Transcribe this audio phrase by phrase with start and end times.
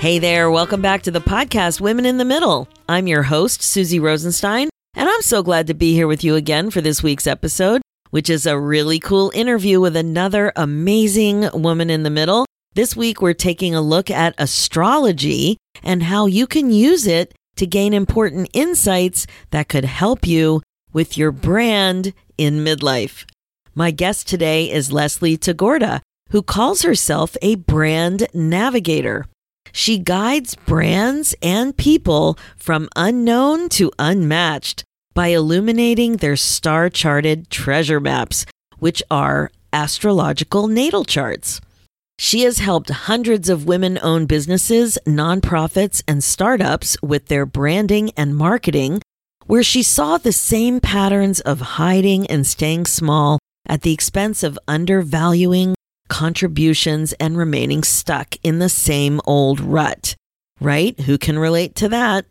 [0.00, 2.68] Hey there, welcome back to the podcast Women in the Middle.
[2.88, 6.70] I'm your host, Suzy Rosenstein, and I'm so glad to be here with you again
[6.70, 12.04] for this week's episode, which is a really cool interview with another amazing woman in
[12.04, 12.46] the middle.
[12.74, 17.66] This week, we're taking a look at astrology and how you can use it to
[17.66, 23.24] gain important insights that could help you with your brand in midlife.
[23.74, 29.26] My guest today is Leslie Tagorda, who calls herself a brand navigator.
[29.72, 38.00] She guides brands and people from unknown to unmatched by illuminating their star charted treasure
[38.00, 38.46] maps,
[38.78, 41.60] which are astrological natal charts.
[42.18, 48.36] She has helped hundreds of women owned businesses, nonprofits, and startups with their branding and
[48.36, 49.00] marketing,
[49.46, 54.58] where she saw the same patterns of hiding and staying small at the expense of
[54.66, 55.74] undervaluing
[56.08, 60.14] contributions and remaining stuck in the same old rut.
[60.60, 60.98] Right?
[61.00, 62.26] Who can relate to that?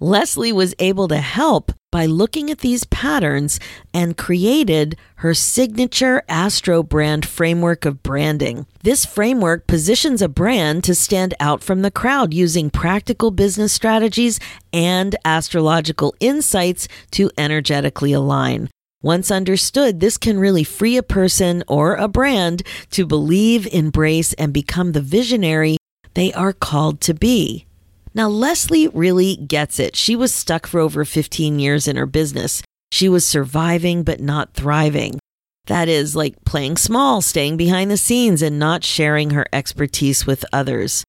[0.00, 3.60] Leslie was able to help by looking at these patterns
[3.94, 8.66] and created her signature Astro brand framework of branding.
[8.82, 14.40] This framework positions a brand to stand out from the crowd using practical business strategies
[14.72, 18.70] and astrological insights to energetically align.
[19.02, 24.52] Once understood, this can really free a person or a brand to believe, embrace, and
[24.52, 25.76] become the visionary
[26.14, 27.66] they are called to be.
[28.14, 29.96] Now, Leslie really gets it.
[29.96, 32.62] She was stuck for over 15 years in her business.
[32.92, 35.18] She was surviving but not thriving.
[35.66, 40.44] That is like playing small, staying behind the scenes, and not sharing her expertise with
[40.52, 41.04] others.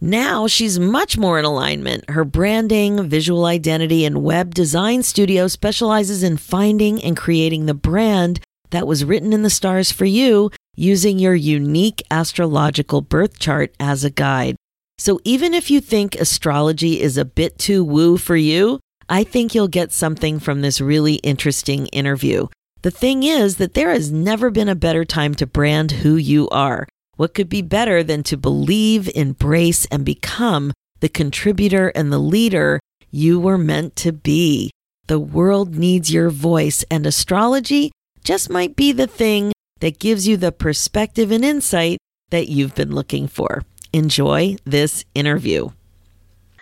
[0.00, 2.08] Now she's much more in alignment.
[2.08, 8.40] Her branding, visual identity, and web design studio specializes in finding and creating the brand
[8.70, 14.04] that was written in the stars for you using your unique astrological birth chart as
[14.04, 14.54] a guide.
[14.98, 19.54] So even if you think astrology is a bit too woo for you, I think
[19.54, 22.46] you'll get something from this really interesting interview.
[22.82, 26.48] The thing is that there has never been a better time to brand who you
[26.50, 26.86] are.
[27.18, 32.78] What could be better than to believe, embrace, and become the contributor and the leader
[33.10, 34.70] you were meant to be?
[35.08, 37.90] The world needs your voice, and astrology
[38.22, 41.98] just might be the thing that gives you the perspective and insight
[42.30, 43.64] that you've been looking for.
[43.92, 45.70] Enjoy this interview.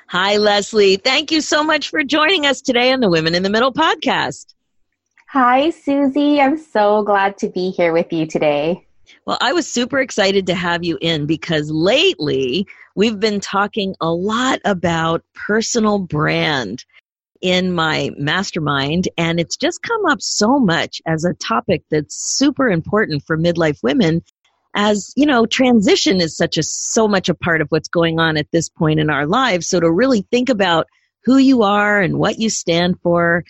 [0.06, 0.96] Hi, Leslie.
[0.96, 4.54] Thank you so much for joining us today on the Women in the Middle podcast.
[5.28, 6.40] Hi, Suzy.
[6.40, 8.85] I'm so glad to be here with you today.
[9.26, 14.12] Well, I was super excited to have you in because lately we've been talking a
[14.12, 16.84] lot about personal brand
[17.42, 22.68] in my mastermind, and it's just come up so much as a topic that's super
[22.68, 24.22] important for midlife women.
[24.74, 28.36] As you know, transition is such a so much a part of what's going on
[28.36, 29.68] at this point in our lives.
[29.68, 30.86] So to really think about
[31.24, 33.44] who you are and what you stand for,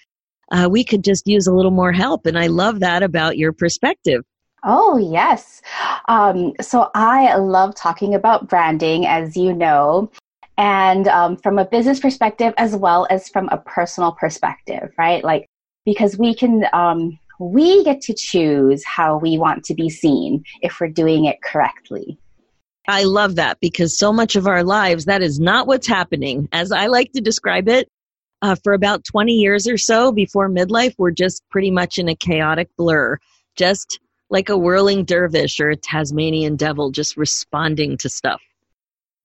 [0.51, 2.27] uh, we could just use a little more help.
[2.27, 4.25] And I love that about your perspective.
[4.69, 5.63] Oh, yes.
[6.09, 10.11] Um, so I love talking about branding, as you know,
[10.59, 15.23] and um, from a business perspective as well as from a personal perspective, right?
[15.23, 15.47] Like,
[15.85, 20.81] because we can, um, we get to choose how we want to be seen if
[20.81, 22.19] we're doing it correctly.
[22.89, 26.49] I love that because so much of our lives, that is not what's happening.
[26.51, 27.89] As I like to describe it,
[28.43, 32.15] uh, for about 20 years or so before midlife, we're just pretty much in a
[32.15, 33.19] chaotic blur.
[33.57, 33.99] Just
[34.31, 38.41] like a whirling dervish or a Tasmanian devil just responding to stuff.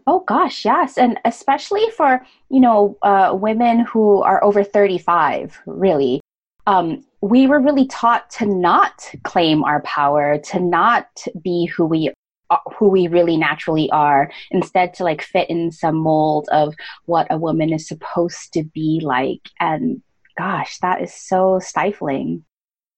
[0.08, 6.22] Oh gosh, yes, and especially for you know uh, women who are over thirty-five, really,
[6.66, 11.08] um, we were really taught to not claim our power, to not
[11.44, 12.12] be who we
[12.50, 16.74] uh, who we really naturally are, instead to like fit in some mold of
[17.06, 19.50] what a woman is supposed to be like.
[19.60, 20.02] And
[20.38, 22.44] gosh, that is so stifling.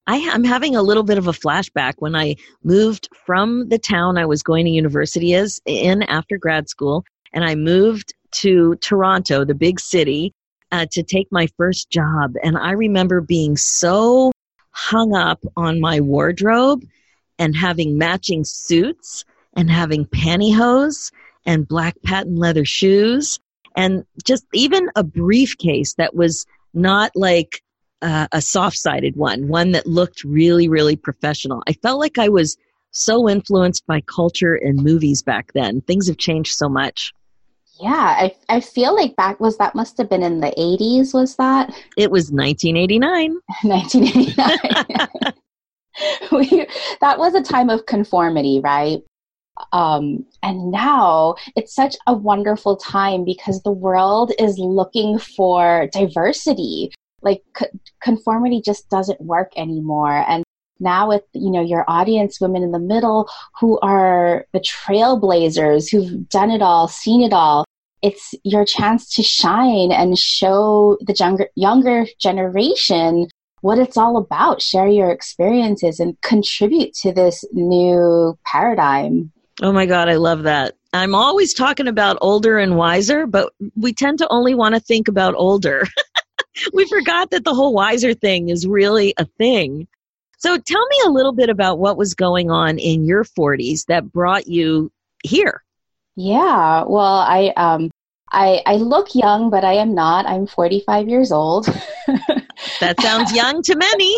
[0.06, 4.18] I, am having a little bit of a flashback when I moved from the town
[4.18, 9.44] I was going to university as in after grad school, and I moved to Toronto,
[9.44, 10.32] the big city,
[10.72, 12.34] uh, to take my first job.
[12.42, 14.32] And I remember being so
[14.70, 16.84] hung up on my wardrobe
[17.38, 19.24] and having matching suits
[19.56, 21.12] and having pantyhose
[21.46, 23.38] and black patent leather shoes
[23.76, 27.62] and just even a briefcase that was not like
[28.04, 31.62] uh, a soft sided one, one that looked really, really professional.
[31.66, 32.56] I felt like I was
[32.90, 35.80] so influenced by culture and movies back then.
[35.80, 37.12] Things have changed so much.
[37.80, 41.34] Yeah, I, I feel like back was that must have been in the 80s, was
[41.36, 41.74] that?
[41.96, 43.38] It was 1989.
[43.62, 45.32] 1989.
[46.32, 46.66] we,
[47.00, 49.02] that was a time of conformity, right?
[49.72, 56.92] Um, and now it's such a wonderful time because the world is looking for diversity.
[57.24, 57.66] Like co-
[58.00, 60.24] conformity just doesn't work anymore.
[60.28, 60.44] And
[60.80, 63.28] now with you know your audience women in the middle
[63.60, 67.64] who are the trailblazers who've done it all seen it all
[68.02, 73.26] it's your chance to shine and show the younger younger generation
[73.62, 74.60] what it's all about.
[74.60, 79.32] Share your experiences and contribute to this new paradigm.
[79.62, 80.74] Oh my god i love that.
[80.92, 85.08] I'm always talking about older and wiser but we tend to only want to think
[85.08, 85.86] about older
[86.72, 89.86] we forgot that the whole wiser thing is really a thing
[90.44, 94.12] so tell me a little bit about what was going on in your 40s that
[94.12, 94.92] brought you
[95.22, 95.64] here.
[96.16, 97.90] Yeah, well, I um
[98.30, 100.26] I I look young, but I am not.
[100.26, 101.64] I'm 45 years old.
[102.80, 104.14] that sounds young to many.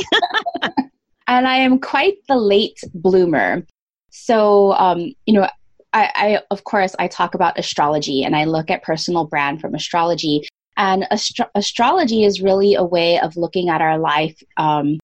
[1.29, 3.65] and I am quite the late bloomer.
[4.11, 5.49] So, um, you know,
[5.93, 9.77] I, I, of course I talk about astrology and I look at personal brand from
[9.77, 10.49] astrology.
[10.77, 14.99] And astro- astrology is really a way of looking at our life um,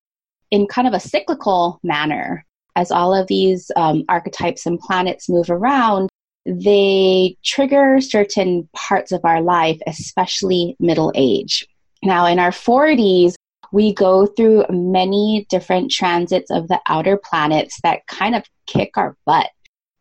[0.51, 2.45] in kind of a cyclical manner.
[2.75, 6.09] As all of these um, archetypes and planets move around,
[6.45, 11.67] they trigger certain parts of our life, especially middle age.
[12.03, 13.35] Now, in our 40s,
[13.71, 19.15] we go through many different transits of the outer planets that kind of kick our
[19.25, 19.49] butt.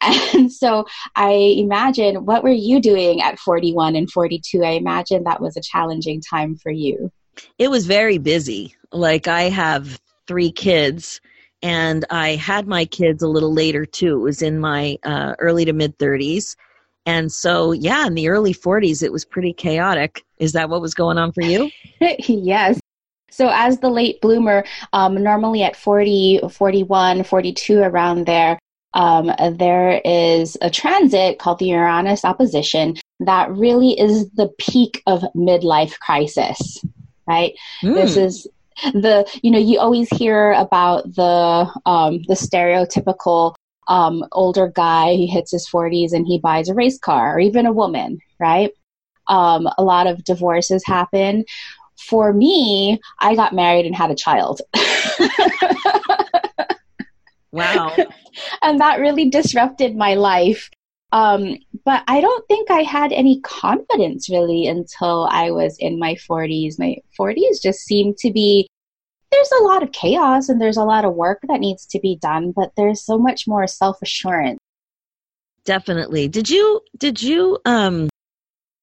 [0.34, 4.62] And so I imagine, what were you doing at 41 and 42?
[4.62, 7.10] I imagine that was a challenging time for you.
[7.58, 8.74] It was very busy.
[8.92, 11.20] Like I have three kids
[11.62, 14.16] and I had my kids a little later too.
[14.16, 16.56] It was in my uh, early to mid 30s.
[17.04, 20.24] And so, yeah, in the early 40s, it was pretty chaotic.
[20.38, 21.70] Is that what was going on for you?
[22.00, 22.78] yes.
[23.30, 28.58] So, as the late bloomer, um, normally at 40, 41, 42, around there,
[28.94, 35.22] um, there is a transit called the Uranus opposition that really is the peak of
[35.34, 36.84] midlife crisis,
[37.26, 37.54] right?
[37.82, 37.94] Mm.
[37.94, 38.46] This is
[38.92, 43.54] the you know you always hear about the um, the stereotypical
[43.88, 47.66] um, older guy he hits his 40s and he buys a race car or even
[47.66, 48.72] a woman right
[49.28, 51.44] um, a lot of divorces happen
[52.08, 54.60] for me i got married and had a child
[57.52, 57.94] wow
[58.62, 60.70] and that really disrupted my life
[61.12, 66.14] um, but I don't think I had any confidence really until I was in my
[66.14, 66.78] 40s.
[66.78, 68.66] My 40s just seemed to be
[69.30, 72.16] there's a lot of chaos and there's a lot of work that needs to be
[72.20, 74.58] done, but there's so much more self assurance.
[75.64, 76.28] Definitely.
[76.28, 78.08] Did you did you um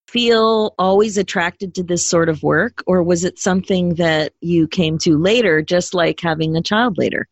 [0.07, 4.97] feel always attracted to this sort of work or was it something that you came
[4.97, 7.27] to later just like having a child later?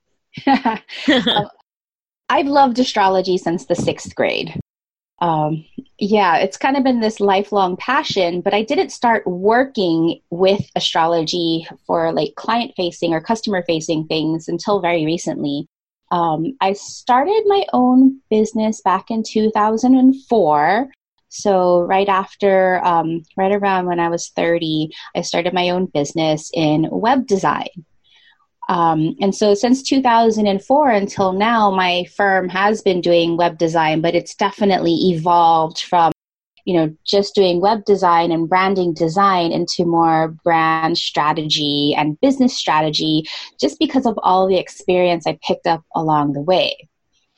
[2.30, 4.60] I've loved astrology since the 6th grade
[5.20, 5.66] um,
[5.98, 11.68] yeah, it's kind of been this lifelong passion, but I didn't start working with astrology
[11.88, 15.68] for like client facing or customer facing things until very recently.
[16.12, 20.90] Um, I started my own business back in 2004.
[21.30, 26.50] So, right after, um, right around when I was 30, I started my own business
[26.54, 27.68] in web design.
[28.70, 34.14] Um, and so since 2004 until now, my firm has been doing web design, but
[34.14, 36.12] it's definitely evolved from,
[36.66, 42.54] you know, just doing web design and branding design into more brand strategy and business
[42.54, 43.26] strategy,
[43.60, 46.90] just because of all the experience I picked up along the way.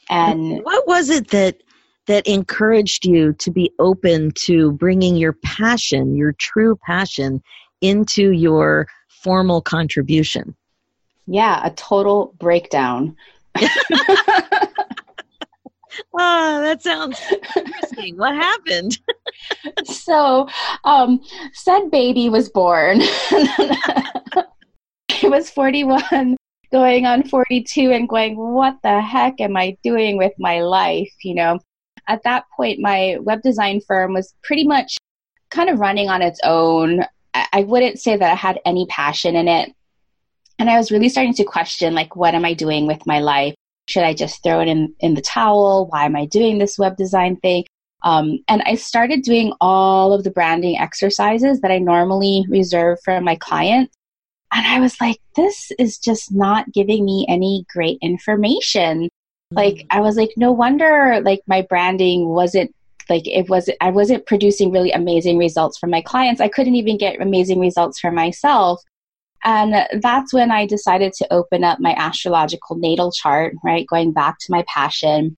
[0.10, 1.62] And what was it that
[2.08, 7.44] that encouraged you to be open to bringing your passion, your true passion,
[7.82, 10.56] into your formal contribution?
[11.30, 13.16] Yeah, a total breakdown.
[16.14, 17.20] Oh, that sounds
[17.56, 18.18] interesting.
[18.18, 18.98] what happened?
[19.86, 20.48] so,
[20.84, 21.22] um,
[21.54, 23.02] said baby was born.
[25.12, 26.38] He was 41,
[26.72, 31.12] going on 42, and going, What the heck am I doing with my life?
[31.24, 31.60] You know,
[32.08, 34.98] at that point, my web design firm was pretty much
[35.52, 37.04] kind of running on its own.
[37.34, 39.74] I wouldn't say that I had any passion in it.
[40.60, 43.56] And I was really starting to question, like, what am I doing with my life?
[43.88, 45.88] Should I just throw it in, in the towel?
[45.90, 47.66] Why am I doing this web design thing?
[48.04, 53.20] Um, and I started doing all of the branding exercises that I normally reserve for
[53.22, 53.96] my clients.
[54.54, 59.04] And I was like, this is just not giving me any great information.
[59.06, 59.58] Mm-hmm.
[59.58, 62.74] Like, I was like, no wonder like my branding wasn't
[63.10, 66.42] like it was I wasn't producing really amazing results for my clients.
[66.42, 68.82] I couldn't even get amazing results for myself.
[69.44, 73.88] And that's when I decided to open up my astrological natal chart, right?
[73.88, 75.36] Going back to my passion.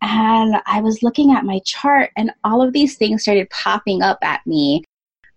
[0.00, 4.18] And I was looking at my chart and all of these things started popping up
[4.22, 4.84] at me.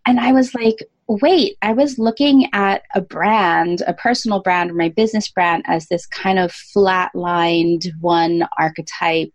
[0.06, 4.74] And I was like, wait, I was looking at a brand, a personal brand, or
[4.74, 9.34] my business brand as this kind of flatlined one archetype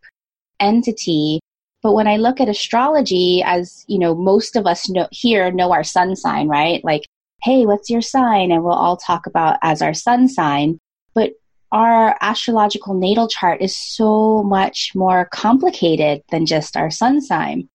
[0.58, 1.40] entity.
[1.82, 5.72] But when I look at astrology, as you know, most of us know, here know
[5.72, 6.84] our sun sign, right?
[6.84, 7.06] Like,
[7.42, 8.52] hey, what's your sign?
[8.52, 10.78] And we'll all talk about as our sun sign.
[11.14, 11.32] But
[11.72, 17.68] our astrological natal chart is so much more complicated than just our sun sign.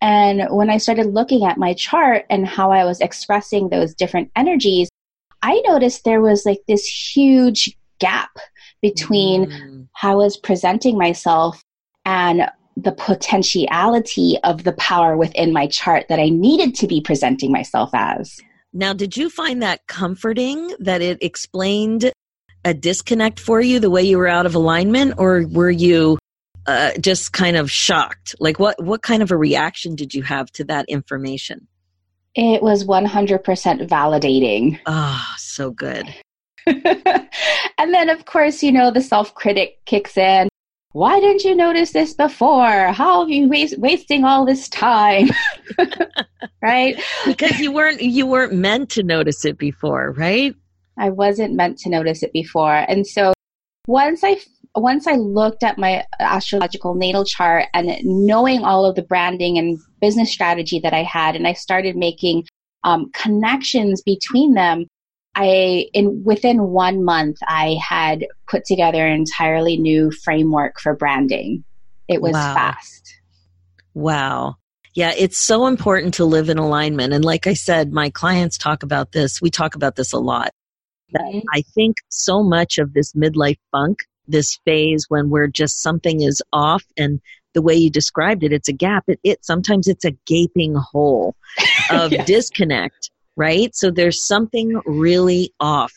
[0.00, 4.30] And when I started looking at my chart and how I was expressing those different
[4.34, 4.88] energies,
[5.42, 8.30] I noticed there was like this huge gap
[8.80, 9.88] between mm.
[9.92, 11.62] how I was presenting myself
[12.06, 17.52] and the potentiality of the power within my chart that I needed to be presenting
[17.52, 18.40] myself as.
[18.72, 22.12] Now, did you find that comforting that it explained
[22.64, 26.18] a disconnect for you the way you were out of alignment, or were you
[26.66, 28.34] uh, just kind of shocked?
[28.38, 31.66] Like, what what kind of a reaction did you have to that information?
[32.34, 33.42] It was 100%
[33.88, 34.78] validating.
[34.86, 36.14] Ah, oh, so good.
[36.66, 40.49] and then, of course, you know, the self critic kicks in
[40.92, 42.92] why didn't you notice this before?
[42.92, 45.30] How are you wasting all this time?
[46.62, 47.00] right?
[47.24, 50.54] Because you weren't you weren't meant to notice it before, right?
[50.98, 52.74] I wasn't meant to notice it before.
[52.74, 53.32] And so
[53.86, 54.38] once I
[54.74, 59.78] once I looked at my astrological natal chart and knowing all of the branding and
[60.00, 62.46] business strategy that I had, and I started making
[62.82, 64.86] um, connections between them,
[65.34, 71.64] I in within one month I had put together an entirely new framework for branding.
[72.08, 72.54] It was wow.
[72.54, 73.20] fast.
[73.94, 74.56] Wow.
[74.94, 77.12] Yeah, it's so important to live in alignment.
[77.12, 79.40] And like I said, my clients talk about this.
[79.40, 80.50] We talk about this a lot.
[81.16, 81.40] Mm-hmm.
[81.52, 86.42] I think so much of this midlife funk, this phase when we're just something is
[86.52, 87.20] off and
[87.54, 89.04] the way you described it, it's a gap.
[89.06, 91.36] It, it sometimes it's a gaping hole
[91.90, 92.26] of yes.
[92.26, 93.74] disconnect right?
[93.74, 95.94] So there's something really off.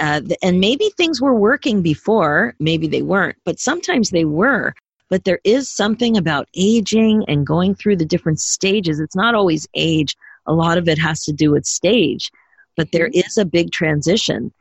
[0.00, 4.74] Uh, and maybe things were working before, maybe they weren't, but sometimes they were.
[5.08, 8.98] But there is something about aging and going through the different stages.
[8.98, 10.16] It's not always age,
[10.46, 12.32] a lot of it has to do with stage,
[12.76, 13.40] but there mm-hmm.
[13.40, 14.52] a big transition.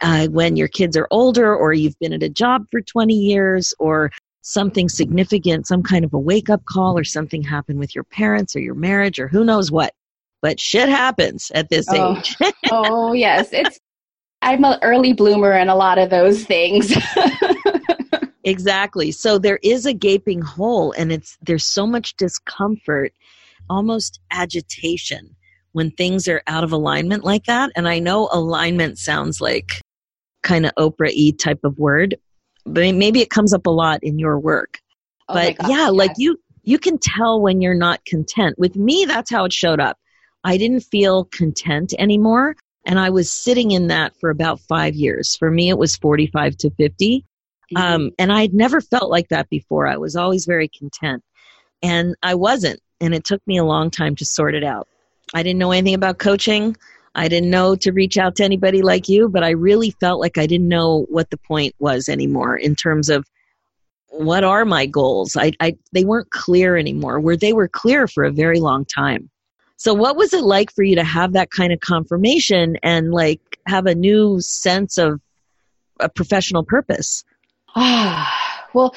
[0.00, 3.74] Uh, when your kids are older, or you've been at a job for 20 years,
[3.78, 4.10] or
[4.40, 8.56] something significant, some kind of a wake up call, or something happened with your parents
[8.56, 9.92] or your marriage, or who knows what
[10.42, 12.16] but shit happens at this oh.
[12.16, 12.36] age.
[12.70, 13.48] oh, yes.
[13.52, 13.78] It's
[14.42, 16.96] I'm an early bloomer in a lot of those things.
[18.44, 19.10] exactly.
[19.10, 23.12] So there is a gaping hole and it's there's so much discomfort,
[23.68, 25.34] almost agitation
[25.72, 27.70] when things are out of alignment like that.
[27.76, 29.80] And I know alignment sounds like
[30.42, 32.16] kind of Oprah E type of word,
[32.64, 34.78] but maybe it comes up a lot in your work.
[35.28, 35.92] Oh but yeah, yes.
[35.92, 38.56] like you you can tell when you're not content.
[38.58, 39.98] With me, that's how it showed up.
[40.44, 42.56] I didn't feel content anymore.
[42.84, 45.36] And I was sitting in that for about five years.
[45.36, 47.24] For me, it was 45 to 50.
[47.74, 47.76] Mm-hmm.
[47.76, 49.86] Um, and I had never felt like that before.
[49.86, 51.22] I was always very content.
[51.82, 52.80] And I wasn't.
[53.00, 54.88] And it took me a long time to sort it out.
[55.34, 56.76] I didn't know anything about coaching.
[57.14, 60.38] I didn't know to reach out to anybody like you, but I really felt like
[60.38, 63.26] I didn't know what the point was anymore in terms of
[64.08, 65.36] what are my goals.
[65.36, 67.20] I, I they weren't clear anymore.
[67.20, 69.30] Where they were clear for a very long time.
[69.78, 73.40] So what was it like for you to have that kind of confirmation and like
[73.66, 75.20] have a new sense of
[76.00, 77.24] a professional purpose?
[77.76, 78.68] Ah.
[78.74, 78.94] well,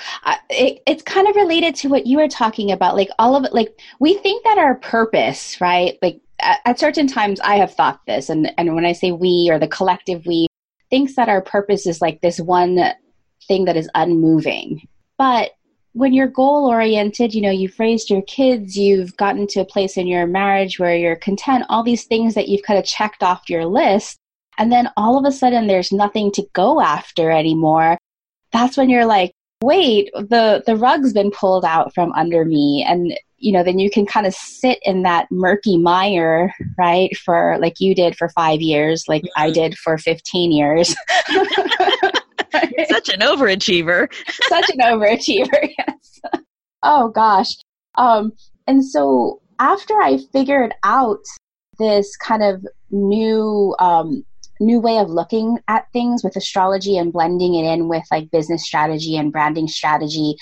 [0.50, 2.96] it, it's kind of related to what you were talking about.
[2.96, 6.00] Like all of it, like we think that our purpose, right?
[6.02, 9.50] Like at, at certain times I have thought this and, and when I say we
[9.52, 10.48] or the collective we
[10.90, 12.80] thinks that our purpose is like this one
[13.48, 14.88] thing that is unmoving.
[15.20, 15.52] But
[15.94, 19.98] when you're goal oriented, you know, you've raised your kids, you've gotten to a place
[19.98, 23.50] in your marriage where you're content, all these things that you've kind of checked off
[23.50, 24.18] your list,
[24.58, 27.98] and then all of a sudden there's nothing to go after anymore.
[28.54, 33.18] That's when you're like, wait, the the rug's been pulled out from under me and
[33.38, 37.18] you know, then you can kind of sit in that murky mire, right?
[37.18, 39.54] For like you did for 5 years, like I mm-hmm.
[39.54, 40.96] did for 15 years.
[42.90, 44.12] Such an overachiever.
[44.50, 46.20] Such an overachiever, yes.
[46.84, 47.50] Oh gosh.
[47.96, 48.34] Um,
[48.68, 51.24] and so after I figured out
[51.78, 54.26] this kind of new um,
[54.60, 58.64] new way of looking at things with astrology and blending it in with like business
[58.64, 60.36] strategy and branding strategy,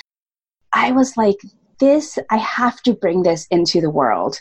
[0.73, 1.37] I was like,
[1.79, 4.39] this, I have to bring this into the world.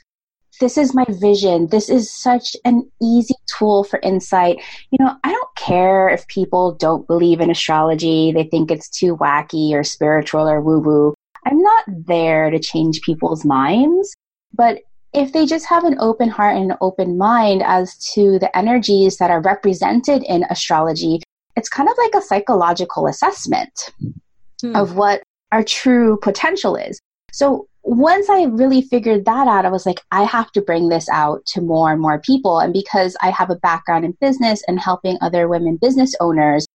[0.60, 1.68] This is my vision.
[1.68, 4.60] This is such an easy tool for insight.
[4.90, 9.16] You know, I don't care if people don't believe in astrology, they think it's too
[9.16, 11.14] wacky or spiritual or woo woo.
[11.46, 14.14] I'm not there to change people's minds,
[14.52, 14.80] but
[15.14, 19.16] if they just have an open heart and an open mind as to the energies
[19.18, 21.20] that are represented in astrology,
[21.56, 23.92] it's kind of like a psychological assessment
[24.60, 24.76] hmm.
[24.76, 27.00] of what our true potential is.
[27.32, 31.08] So once I really figured that out, I was like, I have to bring this
[31.08, 32.58] out to more and more people.
[32.58, 36.66] And because I have a background in business and helping other women business owners,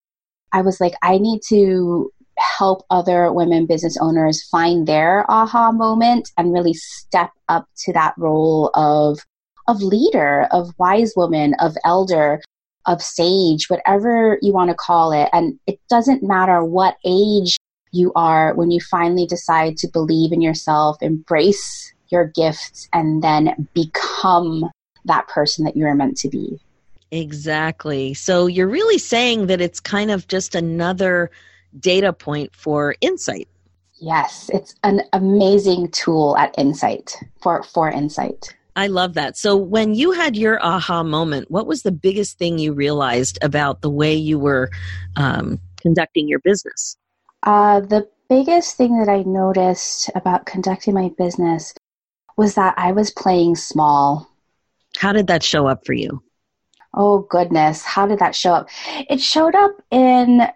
[0.53, 6.31] I was like, I need to help other women business owners find their aha moment
[6.37, 9.19] and really step up to that role of
[9.67, 12.41] of leader, of wise woman, of elder,
[12.85, 15.29] of sage, whatever you want to call it.
[15.31, 17.55] And it doesn't matter what age
[17.93, 23.67] you are when you finally decide to believe in yourself, embrace your gifts, and then
[23.73, 24.69] become
[25.05, 26.59] that person that you are meant to be.
[27.11, 28.13] Exactly.
[28.15, 31.29] So you're really saying that it's kind of just another
[31.79, 33.47] data point for insight.
[33.99, 38.55] Yes, it's an amazing tool at insight for for insight.
[38.75, 39.37] I love that.
[39.37, 43.81] So when you had your aha moment, what was the biggest thing you realized about
[43.81, 44.71] the way you were
[45.15, 46.97] um, conducting your business?
[47.43, 51.73] Uh, the biggest thing that I noticed about conducting my business
[52.37, 54.29] was that I was playing small.
[54.97, 56.23] How did that show up for you?
[56.93, 57.83] Oh, goodness.
[57.83, 58.69] How did that show up?
[59.09, 60.47] It showed up in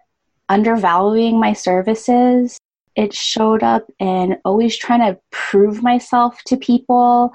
[0.49, 2.57] undervaluing my services.
[2.95, 7.33] It showed up in always trying to prove myself to people.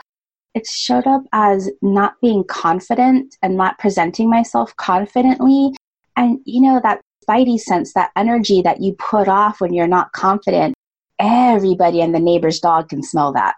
[0.55, 5.73] It showed up as not being confident and not presenting myself confidently.
[6.17, 10.13] And, you know, that spidey sense, that energy that you put off when you're not
[10.13, 10.75] confident,
[11.19, 13.55] everybody and the neighbor's dog can smell that.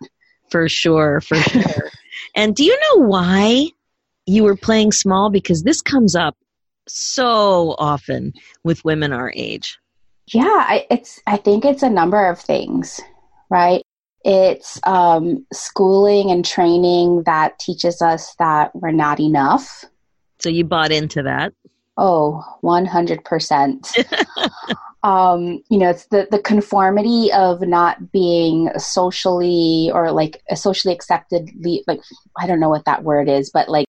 [0.50, 1.90] For sure, for sure.
[2.36, 3.70] and do you know why
[4.26, 5.30] you were playing small?
[5.30, 6.36] Because this comes up
[6.88, 9.78] so often with women our age?
[10.32, 11.20] Yeah, I, it's.
[11.26, 13.00] I think it's a number of things,
[13.50, 13.82] right?
[14.24, 19.84] It's um, schooling and training that teaches us that we're not enough.
[20.38, 21.52] So you bought into that?
[21.96, 24.04] Oh, 100%.
[25.02, 30.92] um, you know, it's the, the conformity of not being socially or like a socially
[30.92, 31.50] accepted,
[31.86, 32.00] like,
[32.40, 33.86] I don't know what that word is, but like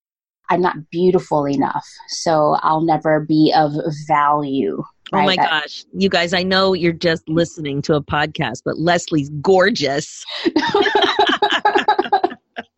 [0.49, 3.73] I'm not beautiful enough, so I'll never be of
[4.07, 4.83] value.
[5.11, 5.23] Right?
[5.23, 5.85] Oh my gosh.
[5.93, 10.23] You guys, I know you're just listening to a podcast, but Leslie's gorgeous.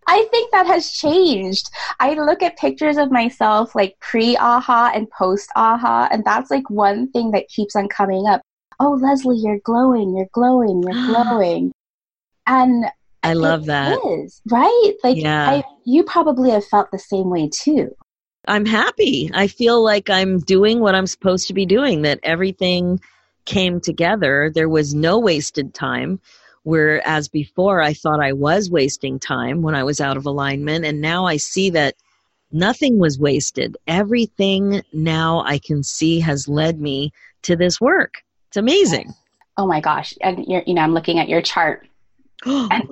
[0.07, 1.69] I think that has changed.
[1.99, 6.69] I look at pictures of myself like pre aha and post aha, and that's like
[6.69, 8.41] one thing that keeps on coming up.
[8.79, 11.71] Oh, Leslie, you're glowing, you're glowing, you're glowing.
[12.45, 12.85] and
[13.23, 13.99] I love that.
[14.05, 14.93] Is, right?
[15.03, 15.49] Like yeah.
[15.49, 17.93] I, you probably have felt the same way too.
[18.47, 19.29] I'm happy.
[19.33, 23.01] I feel like I'm doing what I'm supposed to be doing, that everything
[23.43, 24.51] came together.
[24.53, 26.21] There was no wasted time.
[26.67, 30.83] Whereas before I thought I was wasting time when I was out of alignment.
[30.83, 31.95] And now I see that
[32.51, 33.77] nothing was wasted.
[33.87, 38.15] Everything now I can see has led me to this work.
[38.49, 39.13] It's amazing.
[39.55, 40.13] Oh my gosh.
[40.19, 41.87] And you're, you know, I'm looking at your chart
[42.45, 42.83] and,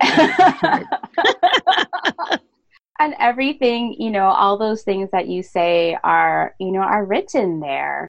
[2.98, 7.60] and everything, you know, all those things that you say are, you know, are written
[7.60, 8.08] there.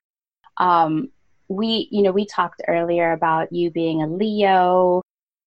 [0.62, 1.10] Um,
[1.50, 5.02] we, you know, we talked earlier about you being a Leo.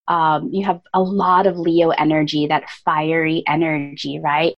[0.08, 4.54] Um, you have a lot of Leo energy, that fiery energy, right?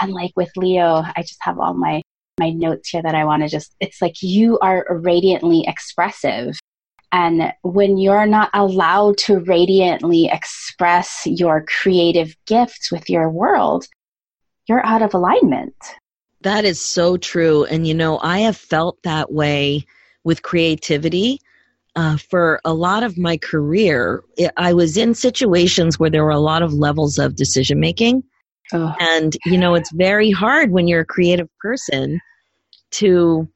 [0.00, 2.02] And like with Leo, I just have all my
[2.38, 3.74] my notes here that I want to just.
[3.80, 6.58] It's like you are radiantly expressive,
[7.12, 13.86] and when you're not allowed to radiantly express your creative gifts with your world,
[14.68, 15.74] you're out of alignment.
[16.42, 17.64] That is so true.
[17.64, 19.86] And you know, I have felt that way
[20.24, 21.40] with creativity.
[21.96, 24.22] Uh, for a lot of my career,
[24.58, 28.22] I was in situations where there were a lot of levels of decision making.
[28.72, 28.94] Oh.
[29.00, 32.20] And, you know, it's very hard when you're a creative person
[32.92, 33.48] to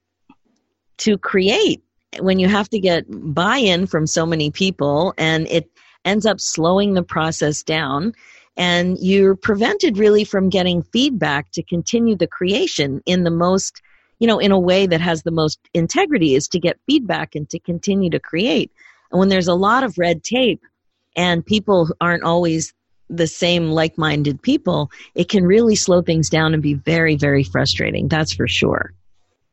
[0.99, 1.83] to create
[2.19, 5.71] when you have to get buy in from so many people and it
[6.05, 8.13] ends up slowing the process down
[8.57, 13.81] and you're prevented really from getting feedback to continue the creation in the most
[14.21, 17.51] you know in a way that has the most integrity is to get feedback and
[17.51, 18.71] to continue to create
[19.11, 20.63] and when there's a lot of red tape
[21.17, 22.73] and people aren't always
[23.09, 28.07] the same like-minded people, it can really slow things down and be very, very frustrating.
[28.09, 28.93] That's for sure.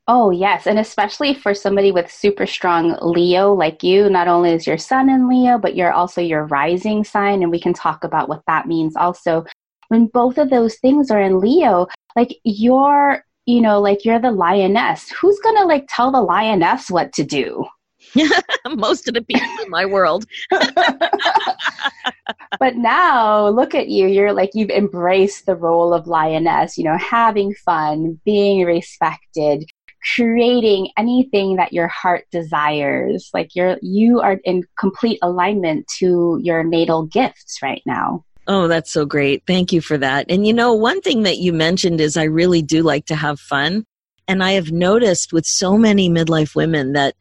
[0.08, 0.68] Oh, yes.
[0.68, 5.10] And especially for somebody with super strong Leo like you, not only is your sun
[5.10, 7.42] in Leo, but you're also your rising sign.
[7.42, 9.46] And we can talk about what that means also.
[9.90, 14.32] When both of those things are in Leo, like you're, you know, like you're the
[14.32, 15.10] lioness.
[15.10, 17.66] Who's going to like tell the lioness what to do?
[18.68, 20.26] Most of the people in my world.
[22.60, 24.08] but now look at you.
[24.08, 29.64] You're like, you've embraced the role of lioness, you know, having fun, being respected,
[30.16, 33.30] creating anything that your heart desires.
[33.34, 38.26] Like you're, you are in complete alignment to your natal gifts right now.
[38.48, 39.44] Oh, that's so great.
[39.46, 40.26] Thank you for that.
[40.30, 43.40] And you know, one thing that you mentioned is I really do like to have
[43.40, 43.86] fun.
[44.28, 47.16] And I have noticed with so many midlife women that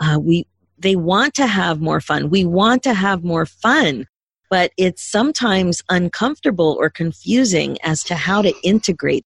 [0.00, 0.46] uh, we
[0.78, 2.28] they want to have more fun.
[2.28, 4.06] We want to have more fun,
[4.50, 9.24] but it's sometimes uncomfortable or confusing as to how to integrate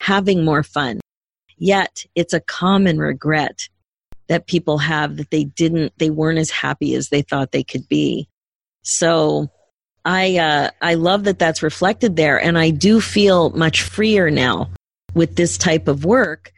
[0.00, 1.00] having more fun.
[1.56, 3.68] Yet it's a common regret
[4.28, 7.88] that people have that they didn't, they weren't as happy as they thought they could
[7.88, 8.28] be.
[8.82, 9.50] So
[10.08, 12.42] I, uh, I love that that's reflected there.
[12.42, 14.70] And I do feel much freer now
[15.12, 16.50] with this type of work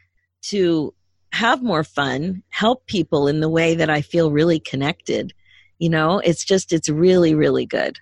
[0.43, 0.93] to
[1.33, 5.33] have more fun, help people in the way that I feel really connected.
[5.79, 7.99] You know, it's just, it's really, really good.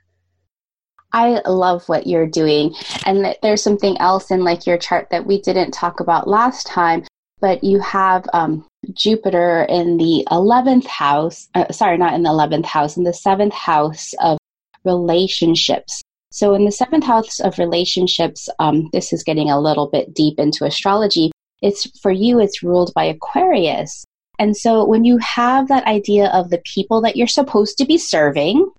[1.14, 2.76] I love what you're doing.
[3.08, 7.08] And there's something else in like your chart that we didn't talk about last time,
[7.42, 12.66] but you have um, Jupiter in the 11th house, uh, sorry, not in the 11th
[12.66, 14.38] house, in the 7th house of
[14.86, 16.02] relationships.
[16.32, 20.40] So in the 7th house of relationships, um, this is getting a little bit deep
[20.40, 21.32] into astrology.
[21.62, 24.06] It's for you, it's ruled by Aquarius.
[24.38, 27.98] And so when you have that idea of the people that you're supposed to be
[27.98, 28.70] serving,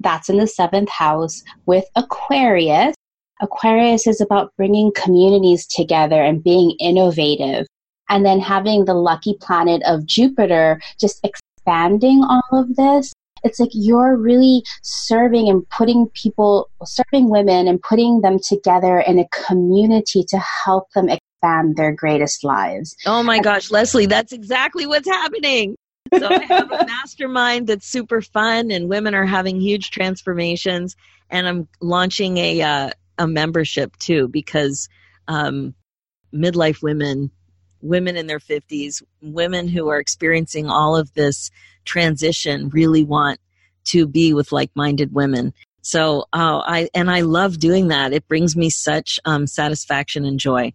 [0.00, 2.94] that's in the seventh house with Aquarius.
[3.40, 7.66] Aquarius is about bringing communities together and being innovative.
[8.08, 13.12] And then having the lucky planet of Jupiter just expanding all of this.
[13.42, 19.18] It's like you're really serving and putting people, serving women and putting them together in
[19.18, 22.94] a community to help them expand their greatest lives.
[23.06, 25.76] Oh my gosh, Leslie, that's exactly what's happening
[26.18, 30.96] so I have a mastermind that's super fun, and women are having huge transformations.
[31.28, 34.88] And I'm launching a uh, a membership too because
[35.28, 35.74] um,
[36.34, 37.30] midlife women,
[37.82, 41.50] women in their 50s, women who are experiencing all of this
[41.84, 43.40] transition, really want
[43.84, 45.52] to be with like-minded women.
[45.82, 48.12] So uh, I and I love doing that.
[48.12, 50.74] It brings me such um, satisfaction and joy.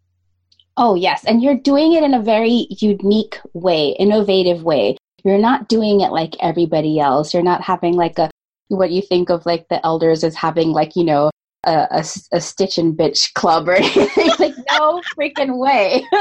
[0.77, 5.67] Oh yes, and you're doing it in a very unique way, innovative way you're not
[5.67, 7.33] doing it like everybody else.
[7.33, 8.29] You're not having like a
[8.67, 11.31] what you think of like the elders as having like you know
[11.65, 14.29] a, a, a stitch and bitch club or anything.
[14.39, 16.05] like no freaking way.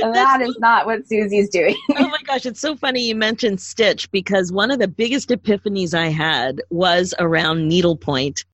[0.00, 1.76] that is not what Suzy's doing.
[1.96, 5.94] oh my gosh, it's so funny you mentioned Stitch because one of the biggest epiphanies
[5.94, 8.44] I had was around needlepoint.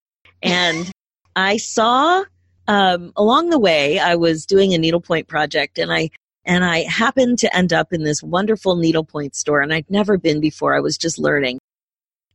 [0.42, 0.90] And
[1.36, 2.24] I saw
[2.68, 6.10] um, along the way, I was doing a needlepoint project and I
[6.44, 10.40] and I happened to end up in this wonderful needlepoint store, and I'd never been
[10.40, 10.74] before.
[10.74, 11.60] I was just learning.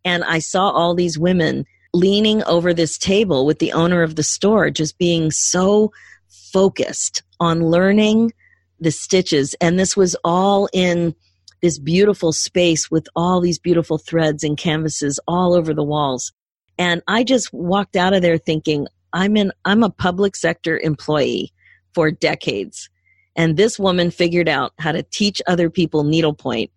[0.06, 4.24] And I saw all these women leaning over this table with the owner of the
[4.24, 5.92] store, just being so
[6.28, 8.32] focused on learning
[8.80, 9.56] the stitches.
[9.62, 11.16] And this was all in
[11.62, 16.32] this beautiful space with all these beautiful threads and canvases all over the walls.
[16.78, 21.52] And I just walked out of there thinking, I'm in, I'm a public sector employee
[21.94, 22.90] for decades
[23.38, 26.72] and this woman figured out how to teach other people needlepoint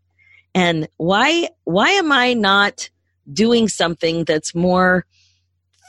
[0.55, 2.89] and why why am i not
[3.33, 5.05] doing something that's more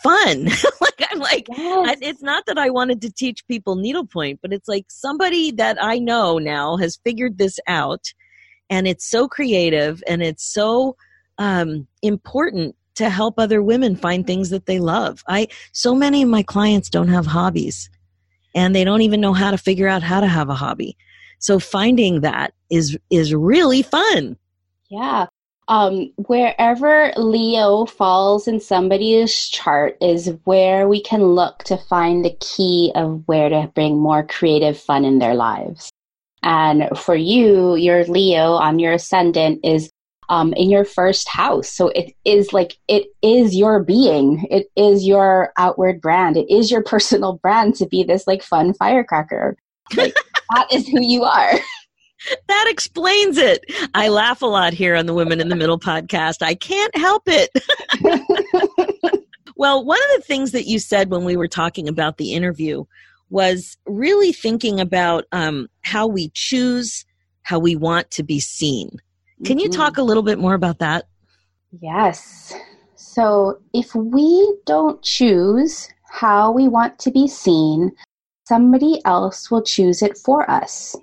[0.04, 0.46] fun
[0.82, 1.90] like i'm like yes.
[1.90, 5.78] I, it's not that i wanted to teach people needlepoint but it's like somebody that
[5.82, 8.14] i know now has figured this out
[8.70, 10.96] and it's so creative and it's so
[11.38, 16.30] um, important to help other women find things that they love i so many of
[16.30, 17.90] my clients don't have hobbies
[18.54, 20.98] and they don't even know how to figure out how to have a hobby.
[21.40, 24.38] So finding that is is really fun.
[24.90, 25.28] Yeah.
[25.72, 32.36] Um, wherever Leo falls in somebody's chart is where we can look to find the
[32.42, 35.90] key of where to bring more creative fun in their lives.
[36.44, 39.90] And for you, your Leo on your ascendant is
[40.28, 41.70] um, in your first house.
[41.70, 44.46] So it is like, it is your being.
[44.52, 46.36] It is your outward brand.
[46.36, 49.56] It is your personal brand to be this like fun firecracker.
[49.96, 50.16] Like,
[50.54, 51.54] that is who you are.
[52.48, 53.66] That explains it.
[53.96, 56.42] I laugh a lot here on the Women in the Middle podcast.
[56.42, 57.50] I can't help it.
[59.62, 62.84] Well, one of the things that you said when we were talking about the interview
[63.30, 67.06] was really thinking about um, how we choose
[67.44, 68.90] how we want to be seen.
[69.46, 71.06] Can you talk a little bit more about that?
[71.80, 72.56] Yes.
[72.96, 77.92] So if we don't choose how we want to be seen,
[78.48, 80.96] somebody else will choose it for us.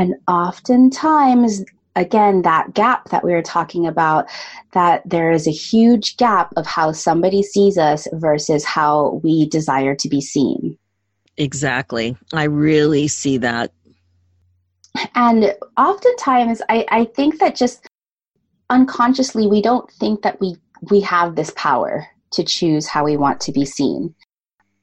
[0.00, 1.62] And oftentimes,
[1.94, 4.30] again, that gap that we were talking about,
[4.72, 9.94] that there is a huge gap of how somebody sees us versus how we desire
[9.96, 10.78] to be seen.
[11.36, 12.16] Exactly.
[12.32, 13.72] I really see that.
[15.14, 17.86] And oftentimes, I, I think that just
[18.70, 20.56] unconsciously, we don't think that we,
[20.90, 24.14] we have this power to choose how we want to be seen.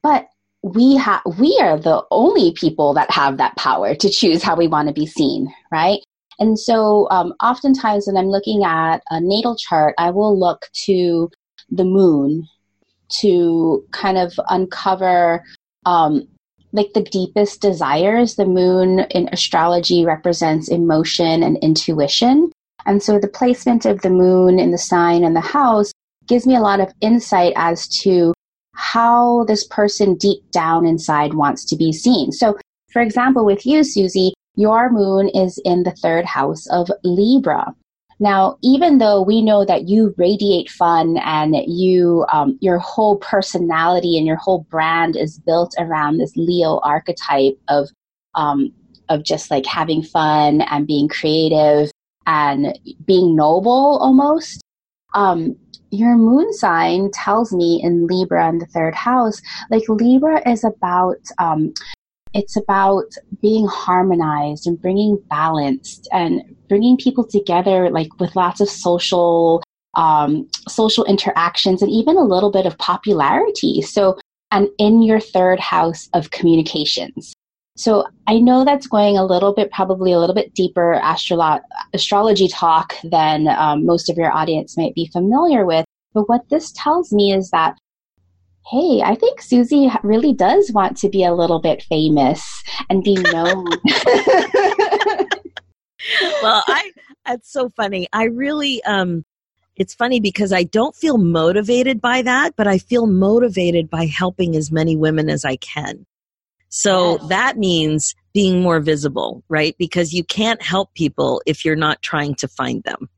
[0.04, 0.28] But
[0.74, 4.68] we have we are the only people that have that power to choose how we
[4.68, 6.00] want to be seen, right?
[6.40, 11.30] And so, um, oftentimes when I'm looking at a natal chart, I will look to
[11.70, 12.48] the moon
[13.20, 15.44] to kind of uncover
[15.86, 16.28] um,
[16.74, 18.36] like the deepest desires.
[18.36, 22.52] The moon in astrology represents emotion and intuition.
[22.86, 25.92] And so the placement of the moon in the sign and the house
[26.28, 28.34] gives me a lot of insight as to
[28.78, 32.32] how this person deep down inside wants to be seen.
[32.32, 32.58] So,
[32.92, 37.74] for example, with you, Suzy, your moon is in the third house of Libra.
[38.20, 44.18] Now, even though we know that you radiate fun and you, um, your whole personality
[44.18, 47.90] and your whole brand is built around this Leo archetype of,
[48.34, 48.72] um,
[49.10, 51.92] of just like having fun and being creative
[52.26, 54.62] and being noble almost.
[55.14, 55.56] Um,
[55.92, 61.18] your moon sign tells me in Libra in the third house, like Libra is about,
[61.38, 61.74] um,
[62.34, 63.06] it's about
[63.42, 69.64] being harmonized and bringing balanced and bringing people together, like with lots of social,
[69.96, 73.82] um, social interactions and even a little bit of popularity.
[73.82, 74.20] So,
[74.52, 77.34] and in your third house of communications.
[77.78, 81.62] So I know that's going a little bit, probably a little bit deeper astrolo-
[81.94, 85.86] astrology talk than um, most of your audience might be familiar with.
[86.12, 87.78] But what this tells me is that,
[88.66, 93.14] hey, I think Suzy really does want to be a little bit famous and be
[93.14, 93.66] known.
[96.42, 96.92] well, I
[97.28, 98.08] that's so funny.
[98.12, 99.24] I really um
[99.76, 104.56] it's funny because I don't feel motivated by that, but I feel motivated by helping
[104.56, 106.08] as many women as I can.
[106.70, 107.30] So yes.
[107.30, 109.76] that means being more visible, right?
[109.78, 113.10] Because you can't help people if you're not trying to find them.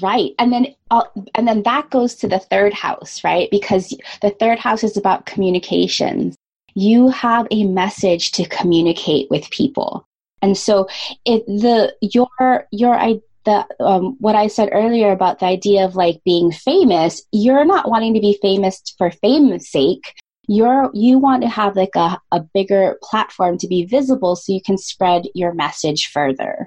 [0.00, 0.32] Right.
[0.38, 1.04] And then uh,
[1.34, 3.48] and then that goes to the third house, right?
[3.50, 6.36] Because the third house is about communications.
[6.74, 10.06] You have a message to communicate with people.
[10.42, 10.88] And so
[11.24, 12.96] it the your your
[13.44, 17.90] the um, what I said earlier about the idea of like being famous, you're not
[17.90, 20.14] wanting to be famous for fame's sake
[20.48, 24.60] you're you want to have like a, a bigger platform to be visible so you
[24.64, 26.66] can spread your message further.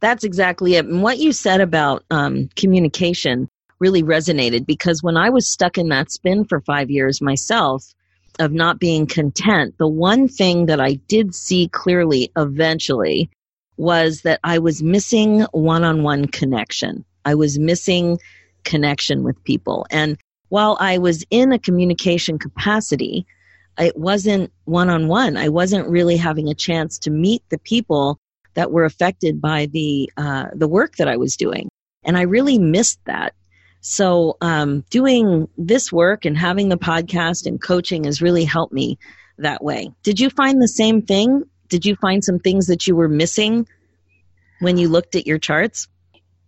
[0.00, 0.86] That's exactly it.
[0.86, 5.88] And what you said about um, communication really resonated because when i was stuck in
[5.88, 7.94] that spin for five years myself
[8.38, 13.30] of not being content the one thing that i did see clearly eventually
[13.78, 17.06] was that i was missing one-on-one connection.
[17.24, 18.18] I was missing
[18.64, 19.86] connection with people.
[19.90, 20.18] And
[20.50, 23.26] while I was in a communication capacity,
[23.78, 25.36] it wasn't one on one.
[25.36, 28.18] I wasn't really having a chance to meet the people
[28.54, 31.70] that were affected by the uh, the work that I was doing,
[32.04, 33.32] and I really missed that.
[33.80, 38.98] So, um, doing this work and having the podcast and coaching has really helped me
[39.38, 39.90] that way.
[40.02, 41.44] Did you find the same thing?
[41.68, 43.66] Did you find some things that you were missing
[44.58, 45.88] when you looked at your charts?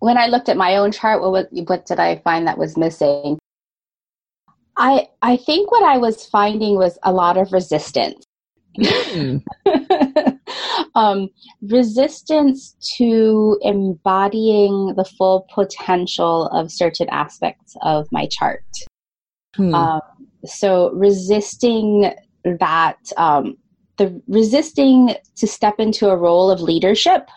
[0.01, 3.39] When I looked at my own chart, what, what did I find that was missing?
[4.77, 8.25] I I think what I was finding was a lot of resistance.
[8.79, 9.43] Mm.
[10.95, 11.29] um,
[11.61, 18.65] resistance to embodying the full potential of certain aspects of my chart.
[19.57, 19.75] Hmm.
[19.75, 20.01] Um,
[20.47, 22.13] so resisting
[22.45, 23.59] that, um,
[23.99, 27.29] the resisting to step into a role of leadership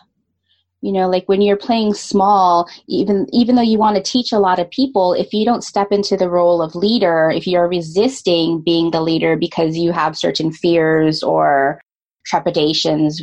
[0.86, 4.38] you know like when you're playing small even even though you want to teach a
[4.38, 8.62] lot of people if you don't step into the role of leader if you're resisting
[8.62, 11.80] being the leader because you have certain fears or
[12.24, 13.20] trepidations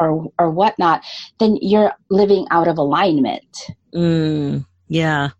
[0.00, 1.04] or or whatnot
[1.38, 3.56] then you're living out of alignment.
[3.94, 5.30] Mm, yeah.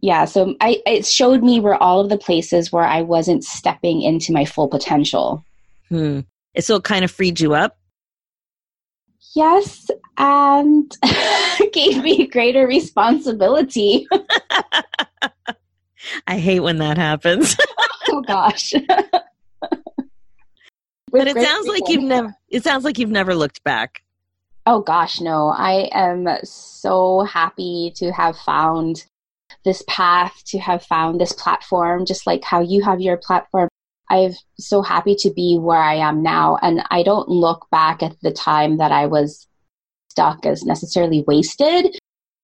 [0.00, 4.02] Yeah so i it showed me where all of the places where i wasn't stepping
[4.02, 5.44] into my full potential.
[5.88, 6.20] Hmm.
[6.60, 7.76] so it kind of freed you up
[9.36, 10.96] yes and
[11.72, 14.08] gave me greater responsibility.
[16.26, 17.56] I hate when that happens.
[18.08, 18.72] oh gosh.
[21.10, 24.02] but it sounds like you've never it sounds like you've never looked back.
[24.64, 25.48] Oh gosh, no.
[25.48, 29.04] I am so happy to have found
[29.64, 33.68] this path, to have found this platform, just like how you have your platform.
[34.10, 36.58] I'm so happy to be where I am now.
[36.62, 39.46] And I don't look back at the time that I was
[40.08, 41.96] stuck as necessarily wasted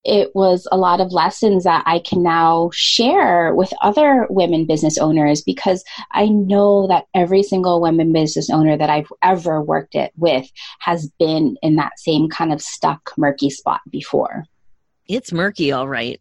[0.05, 4.99] it was a lot of lessons that I can now share with other women business
[4.99, 10.13] owners because I know that every single women business owner that I've ever worked it
[10.17, 14.45] with has been in that same kind of stuck murky spot before.
[15.09, 16.21] It's murky, all right.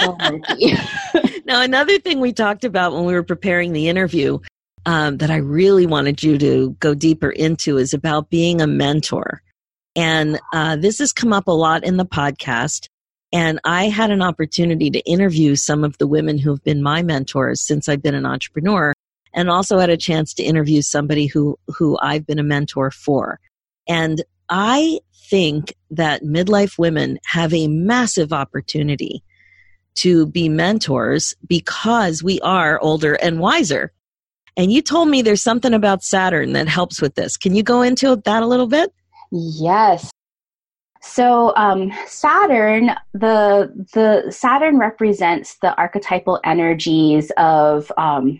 [0.00, 0.74] So murky.
[1.44, 4.38] now, another thing we talked about when we were preparing the interview
[4.86, 9.42] um, that I really wanted you to go deeper into is about being a mentor.
[9.96, 12.88] And uh, this has come up a lot in the podcast.
[13.32, 17.02] And I had an opportunity to interview some of the women who have been my
[17.02, 18.92] mentors since I've been an entrepreneur
[19.32, 23.38] and also had a chance to interview somebody who, who I've been a mentor for.
[23.86, 29.22] And I think that midlife women have a massive opportunity
[29.96, 33.92] to be mentors because we are older and wiser.
[34.60, 37.38] And you told me there's something about Saturn that helps with this.
[37.38, 38.92] Can you go into that a little bit?
[39.32, 40.10] Yes.
[41.00, 48.38] So um, Saturn, the the Saturn represents the archetypal energies of um,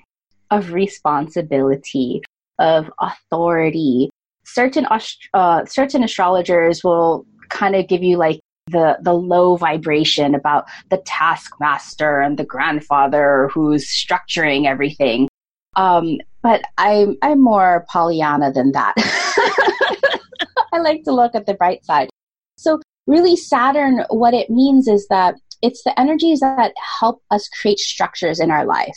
[0.51, 2.21] of responsibility,
[2.59, 4.11] of authority.
[4.45, 4.87] Certain
[5.33, 10.99] uh, certain astrologers will kind of give you like the the low vibration about the
[10.99, 15.30] taskmaster and the grandfather who's structuring everything.
[15.77, 18.95] Um, but I'm I'm more Pollyanna than that.
[20.73, 22.09] I like to look at the bright side.
[22.57, 27.79] So, really, Saturn, what it means is that it's the energies that help us create
[27.79, 28.97] structures in our life,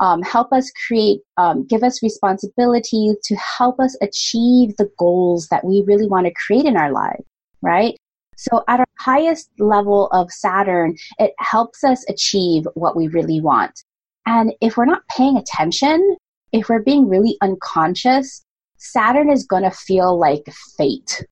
[0.00, 5.64] um, help us create, um, give us responsibility to help us achieve the goals that
[5.64, 7.24] we really want to create in our life,
[7.62, 7.96] right?
[8.36, 13.82] So, at our highest level of Saturn, it helps us achieve what we really want.
[14.26, 16.16] And if we're not paying attention,
[16.52, 18.42] if we're being really unconscious,
[18.76, 20.44] Saturn is going to feel like
[20.76, 21.24] fate,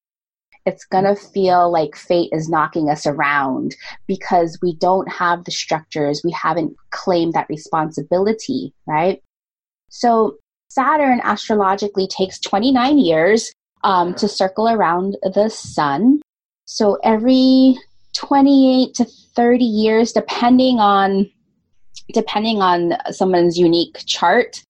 [0.66, 3.77] it's going to feel like fate is knocking us around
[4.09, 9.22] because we don't have the structures, we haven't claimed that responsibility, right?
[9.88, 10.37] So,
[10.68, 13.53] Saturn astrologically takes 29 years
[13.85, 16.20] um, to circle around the sun.
[16.64, 17.77] So, every
[18.14, 21.31] 28 to 30 years, depending on
[22.12, 24.62] depending on someone's unique chart,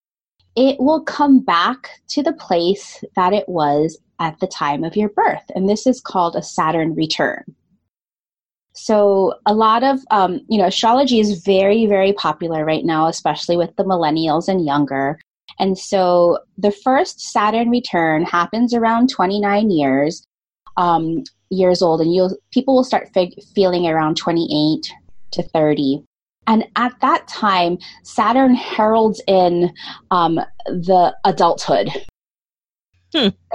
[0.57, 5.11] it will come back to the place that it was at the time of your
[5.11, 5.44] birth.
[5.55, 7.44] And this is called a Saturn return.
[8.72, 13.57] So a lot of, um, you know, astrology is very, very popular right now, especially
[13.57, 15.18] with the millennials and younger.
[15.59, 20.27] And so the first Saturn return happens around 29 years,
[20.77, 24.92] um, years old, and you'll, people will start fig- feeling around 28
[25.33, 26.03] to 30.
[26.46, 29.72] And at that time, Saturn heralds in
[30.11, 31.90] um, the adulthood,
[33.14, 33.28] Hmm.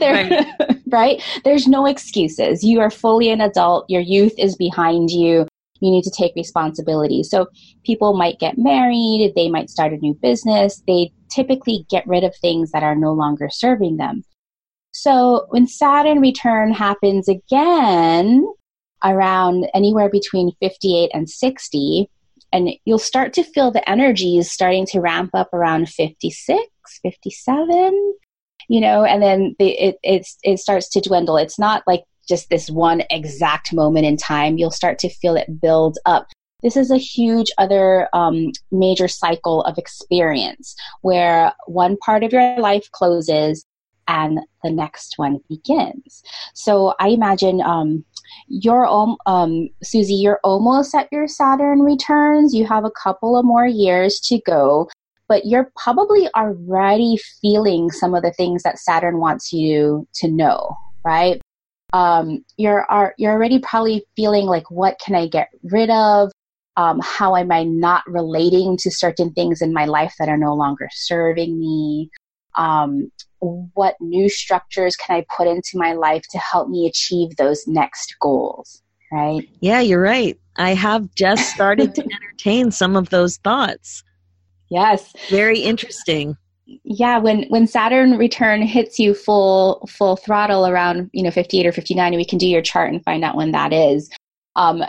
[0.00, 0.46] right.
[0.86, 1.22] right?
[1.44, 2.62] There's no excuses.
[2.62, 3.86] You are fully an adult.
[3.88, 5.46] Your youth is behind you.
[5.80, 7.22] You need to take responsibility.
[7.22, 7.46] So
[7.84, 9.32] people might get married.
[9.34, 10.82] They might start a new business.
[10.86, 14.22] They typically get rid of things that are no longer serving them.
[14.92, 18.46] So when Saturn return happens again
[19.02, 22.10] around anywhere between 58 and 60,
[22.52, 26.60] and you'll start to feel the energies starting to ramp up around 56,
[27.02, 28.14] 57
[28.70, 31.36] you know, and then the, it it's it starts to dwindle.
[31.36, 34.58] It's not like just this one exact moment in time.
[34.58, 36.28] You'll start to feel it build up.
[36.62, 42.60] This is a huge other um, major cycle of experience where one part of your
[42.60, 43.66] life closes
[44.06, 46.22] and the next one begins.
[46.54, 48.04] So I imagine um,
[48.48, 48.86] you're
[49.26, 52.54] um, Suzy, you're almost at your Saturn returns.
[52.54, 54.88] You have a couple of more years to go
[55.30, 60.76] but you're probably already feeling some of the things that Saturn wants you to know,
[61.04, 61.40] right?
[61.92, 66.32] Um, you're are, you're already probably feeling like, what can I get rid of?
[66.76, 70.52] Um, how am I not relating to certain things in my life that are no
[70.54, 72.10] longer serving me?
[72.56, 77.66] Um, what new structures can I put into my life to help me achieve those
[77.66, 78.82] next goals?
[79.12, 79.48] Right?
[79.60, 80.38] Yeah, you're right.
[80.56, 84.04] I have just started to entertain some of those thoughts.
[84.68, 85.12] Yes.
[85.28, 86.36] Very interesting.
[86.84, 91.72] Yeah, when when Saturn return hits you full full throttle around, you know, 58 or
[91.72, 94.08] 59 we can do your chart and find out when that is.
[94.54, 94.84] Um,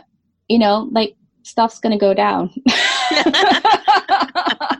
[0.47, 2.54] you know, like stuff's going to go down.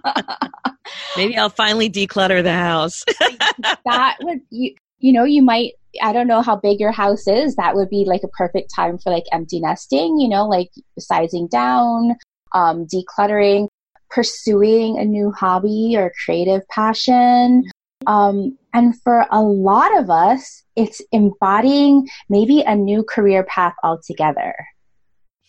[1.18, 3.04] Maybe I'll finally declutter the house.
[3.86, 7.56] that would you you know you might I don't know how big your house is.
[7.56, 10.20] That would be like a perfect time for like empty nesting.
[10.20, 12.16] You know, like sizing down,
[12.54, 13.68] um, decluttering,
[14.10, 17.64] pursuing a new hobby or creative passion.
[18.08, 24.56] Um, and for a lot of us, it's embodying maybe a new career path altogether.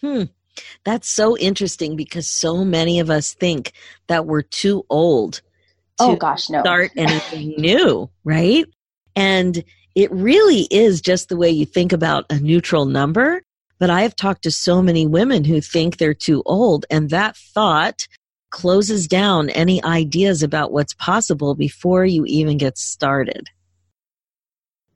[0.00, 0.24] Hmm.
[0.84, 3.72] That's so interesting because so many of us think
[4.08, 5.40] that we're too old
[5.98, 6.60] oh gosh, no.
[6.60, 8.66] start anything new, right?
[9.14, 9.62] And
[9.94, 13.42] it really is just the way you think about a neutral number.
[13.78, 17.36] But I have talked to so many women who think they're too old, and that
[17.36, 18.06] thought
[18.50, 23.48] closes down any ideas about what's possible before you even get started.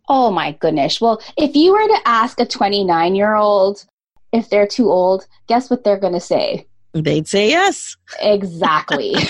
[0.08, 1.00] Oh my goodness.
[1.00, 3.84] Well, if you were to ask a 29 year old
[4.32, 6.66] if they're too old, guess what they're going to say?
[7.02, 7.96] They'd say yes.
[8.20, 9.14] Exactly.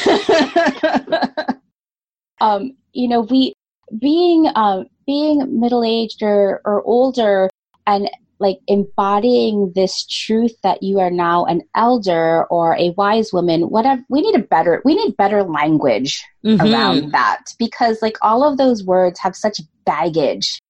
[2.40, 3.54] um, you know, we
[3.98, 7.48] being um, being middle aged or, or older
[7.86, 13.62] and like embodying this truth that you are now an elder or a wise woman
[13.70, 16.60] whatever we need a better we need better language mm-hmm.
[16.60, 20.60] around that because like all of those words have such baggage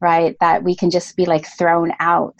[0.00, 2.36] right that we can just be like thrown out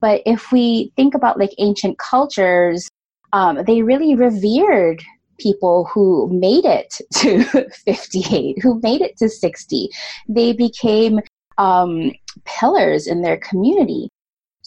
[0.00, 2.88] but if we think about like ancient cultures
[3.32, 5.02] um, they really revered
[5.38, 7.42] people who made it to
[7.84, 9.88] 58 who made it to 60
[10.28, 11.20] they became
[11.58, 12.12] um,
[12.44, 14.08] pillars in their community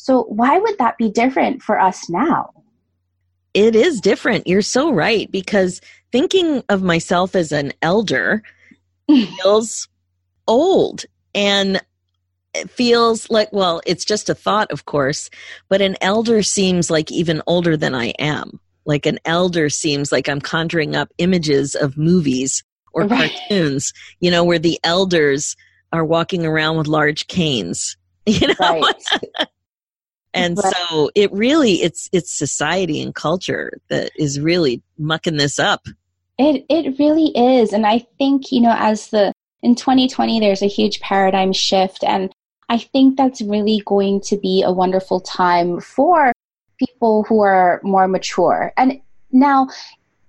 [0.05, 2.51] so, why would that be different for us now?
[3.55, 4.45] It is different.
[4.45, 8.43] You're so right because thinking of myself as an elder
[9.07, 9.88] feels
[10.47, 11.82] old and
[12.70, 15.30] feels like, well, it's just a thought, of course,
[15.70, 18.60] but an elder seems like even older than I am.
[18.86, 23.32] Like an elder seems like I'm conjuring up images of movies or right.
[23.32, 25.56] cartoons, you know, where the elders
[25.91, 27.97] are walking around with large canes.
[28.28, 29.47] You know, right.
[30.36, 30.74] and right.
[30.89, 35.88] so it really it's it's society and culture that is really mucking this up
[36.38, 39.32] it it really is and i think you know as the
[39.64, 42.32] in 2020 there's a huge paradigm shift and
[42.70, 46.32] i think that's really going to be a wonderful time for
[46.78, 48.74] people who are more mature.
[48.78, 49.01] And
[49.32, 49.68] now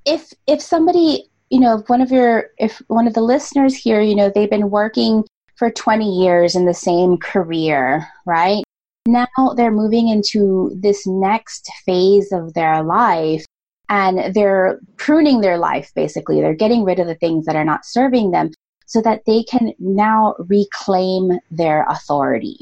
[0.04, 4.00] if if somebody you know if one of your if one of the listeners here
[4.00, 5.24] you know they've been working
[5.56, 8.62] for 20 years in the same career right?
[9.06, 9.26] Now
[9.56, 13.44] they're moving into this next phase of their life
[13.88, 16.40] and they're pruning their life basically.
[16.40, 18.50] They're getting rid of the things that are not serving them
[18.86, 22.58] so that they can now reclaim their authority.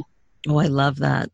[0.49, 1.31] Oh, I love that.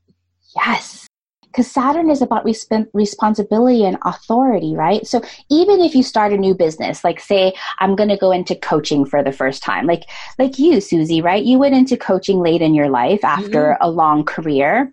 [0.55, 1.07] Yes.
[1.47, 5.05] Because Saturn is about resp- responsibility and authority, right?
[5.05, 8.55] So even if you start a new business, like say I'm going to go into
[8.55, 10.05] coaching for the first time, like
[10.39, 11.45] like you, Suzy, right?
[11.45, 13.83] You went into coaching late in your life after mm-hmm.
[13.83, 14.93] a long career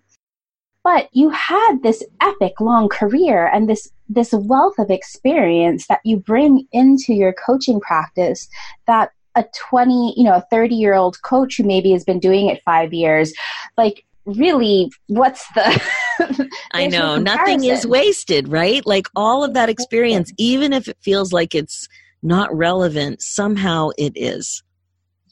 [0.88, 6.16] but you had this epic long career and this this wealth of experience that you
[6.16, 8.48] bring into your coaching practice
[8.86, 12.48] that a 20 you know a 30 year old coach who maybe has been doing
[12.48, 13.32] it five years
[13.76, 15.82] like really what's the
[16.72, 18.84] i know no nothing is wasted right?
[18.86, 21.88] Like all of that experience even if it feels like it's
[22.22, 24.62] not relevant somehow it is.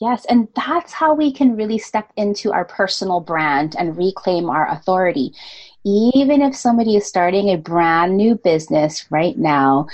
[0.01, 4.69] Yes, and that's how we can really step into our personal brand and reclaim our
[4.69, 5.33] authority.
[5.85, 9.87] Even if somebody is starting a brand new business right now,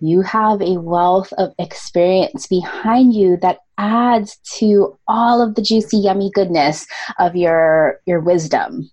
[0.00, 5.98] you have a wealth of experience behind you that adds to all of the juicy
[5.98, 6.86] yummy goodness
[7.18, 8.90] of your your wisdom.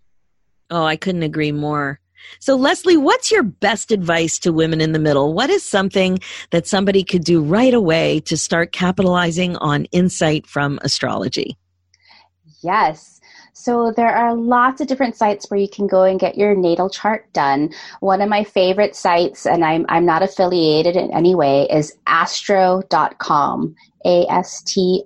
[0.70, 2.00] Oh, I couldn't agree more.
[2.40, 5.34] So, Leslie, what's your best advice to women in the middle?
[5.34, 6.20] What is something
[6.52, 11.58] that somebody could do right away to start capitalizing on insight from astrology?
[12.64, 13.21] Yes.
[13.54, 16.90] So there are lots of different sites where you can go and get your natal
[16.90, 17.72] chart done.
[18.00, 23.76] One of my favorite sites, and I'm, I'm not affiliated in any way, is astro.com.
[24.04, 25.02] A-S-T-R-O.com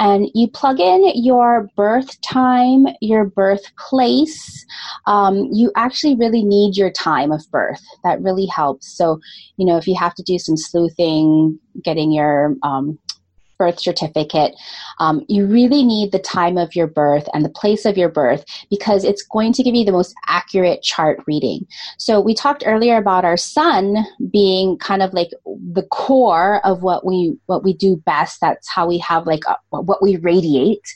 [0.00, 4.64] and you plug in your birth time, your birthplace.
[5.06, 7.82] Um, you actually really need your time of birth.
[8.04, 8.96] That really helps.
[8.96, 9.20] So,
[9.56, 12.98] you know, if you have to do some sleuthing, getting your um,
[13.58, 14.54] birth certificate,
[15.00, 18.44] um, you really need the time of your birth and the place of your birth
[18.70, 21.66] because it's going to give you the most accurate chart reading.
[21.98, 23.96] So we talked earlier about our sun
[24.30, 25.30] being kind of like
[25.72, 28.40] the core of what we what we do best.
[28.40, 30.86] That's how we have like a, what we radiate.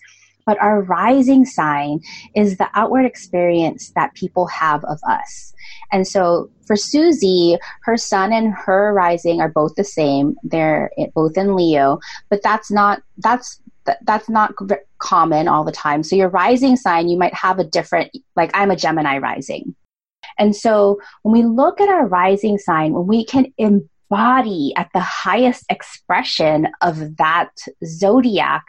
[0.46, 2.00] But our rising sign
[2.34, 5.52] is the outward experience that people have of us.
[5.92, 10.36] And so for Susie, her sun and her rising are both the same.
[10.42, 11.98] They're both in Leo,
[12.30, 13.60] but that's not, that's,
[14.04, 14.54] that's not
[14.98, 16.02] common all the time.
[16.02, 19.74] So your rising sign, you might have a different, like I'm a Gemini rising.
[20.38, 25.00] And so when we look at our rising sign, when we can embody at the
[25.00, 27.50] highest expression of that
[27.84, 28.64] zodiac,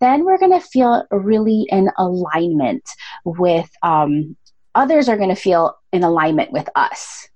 [0.00, 2.88] then we're going to feel really in alignment
[3.24, 4.36] with um,
[4.74, 7.28] others are going to feel in alignment with us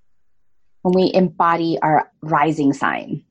[0.83, 3.25] when we embody our rising sign.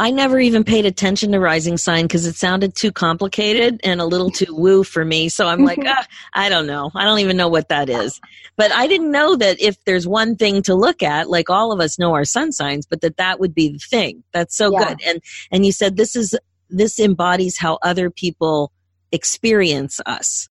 [0.00, 4.06] I never even paid attention to rising sign because it sounded too complicated and a
[4.06, 5.28] little too woo for me.
[5.28, 6.92] So I'm like, ah, I don't know.
[6.94, 8.20] I don't even know what that is.
[8.56, 11.80] But I didn't know that if there's one thing to look at, like all of
[11.80, 14.22] us know our sun signs, but that that would be the thing.
[14.32, 14.88] That's so yeah.
[14.88, 15.00] good.
[15.04, 16.36] And and you said this is
[16.70, 18.72] this embodies how other people
[19.12, 20.48] experience us.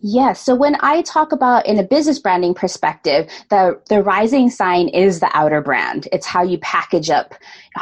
[0.00, 0.44] Yes.
[0.44, 5.20] So when I talk about in a business branding perspective, the, the rising sign is
[5.20, 6.08] the outer brand.
[6.12, 7.34] It's how you package up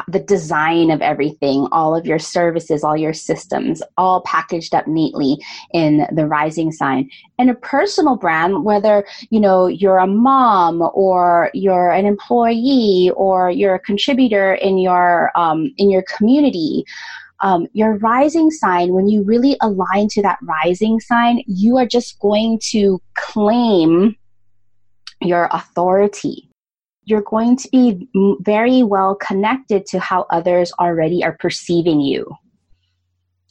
[0.07, 5.39] the design of everything, all of your services, all your systems, all packaged up neatly
[5.73, 7.11] in the rising sign.
[7.39, 13.51] And a personal brand, whether, you know, you're a mom or you're an employee or
[13.51, 16.85] you're a contributor in your, um, in your community,
[17.41, 22.19] um, your rising sign, when you really align to that rising sign, you are just
[22.19, 24.17] going to claim
[25.21, 26.51] your authority.
[27.05, 28.09] You're going to be
[28.41, 32.31] very well connected to how others already are perceiving you.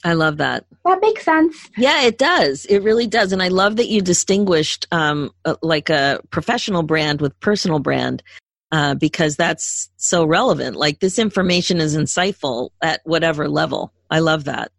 [0.03, 0.65] I love that.
[0.85, 1.69] That makes sense.
[1.75, 2.65] Yeah, it does.
[2.65, 3.33] It really does.
[3.33, 5.31] And I love that you distinguished um,
[5.61, 8.23] like a professional brand with personal brand
[8.71, 10.75] uh, because that's so relevant.
[10.75, 13.93] Like this information is insightful at whatever level.
[14.09, 14.71] I love that.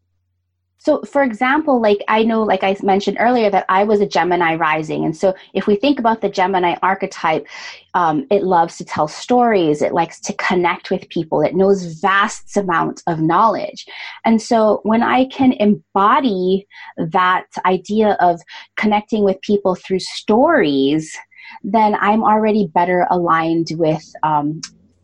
[0.82, 4.54] So, for example, like I know, like I mentioned earlier, that I was a Gemini
[4.54, 5.04] rising.
[5.04, 7.46] And so, if we think about the Gemini archetype,
[7.92, 12.56] um, it loves to tell stories, it likes to connect with people, it knows vast
[12.56, 13.84] amounts of knowledge.
[14.24, 16.66] And so, when I can embody
[16.96, 18.40] that idea of
[18.78, 21.14] connecting with people through stories,
[21.62, 24.60] then I'm already better aligned with um,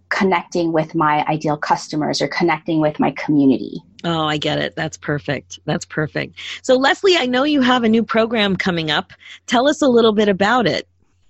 [0.09, 3.83] connecting with my ideal customers or connecting with my community.
[4.05, 4.77] Oh, I get it.
[4.77, 5.59] That's perfect.
[5.65, 6.39] That's perfect.
[6.63, 9.13] So, Leslie, I know you have a new program coming up.
[9.47, 10.89] Tell us a little bit about it.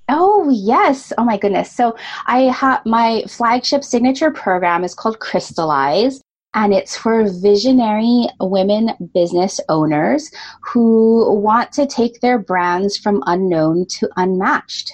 [0.08, 1.12] Oh, yes.
[1.18, 1.72] Oh, my goodness.
[1.72, 1.96] So,
[2.26, 6.20] I have my flagship signature program is called Crystallize
[6.54, 10.30] and it's for visionary women business owners
[10.62, 14.92] who want to take their brands from unknown to unmatched.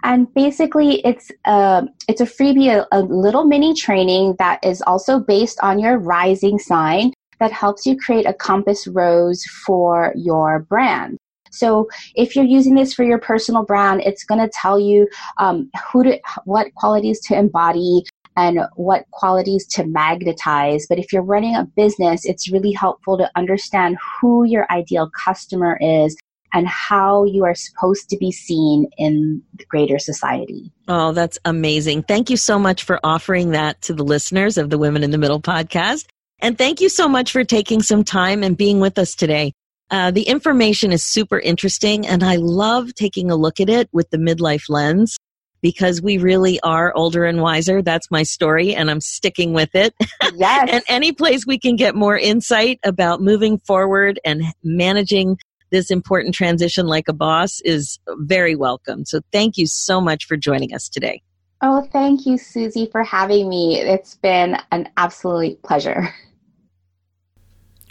[0.03, 5.19] and basically it's a it's a freebie a, a little mini training that is also
[5.19, 11.17] based on your rising sign that helps you create a compass rose for your brand
[11.51, 15.71] so if you're using this for your personal brand it's going to tell you um,
[15.91, 18.03] who to what qualities to embody
[18.39, 20.87] and what qualities to magnetize.
[20.89, 25.77] But if you're running a business, it's really helpful to understand who your ideal customer
[25.81, 26.17] is
[26.53, 30.73] and how you are supposed to be seen in the greater society.
[30.89, 32.03] Oh, that's amazing.
[32.05, 35.19] Thank you so much for offering that to the listeners of the Women in the
[35.19, 36.07] Middle podcast.
[36.41, 39.53] And thank you so much for taking some time and being with us today.
[39.91, 44.11] Uh, the information is super interesting, and I love taking a look at it with
[44.11, 45.17] the midlife lens
[45.63, 47.83] because we really are older and wiser.
[47.83, 49.95] That's my story, and I'm sticking with it.
[50.35, 50.69] Yes.
[50.71, 55.37] and any place we can get more insight about moving forward and managing
[55.71, 59.05] this important transition like a boss is very welcome.
[59.05, 61.23] So thank you so much for joining us today.
[61.61, 63.81] Oh, thank you, Suzy, for having me.
[63.81, 66.15] It's been an absolute pleasure.